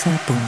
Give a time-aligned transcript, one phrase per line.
[0.00, 0.39] www.javiermisa.net.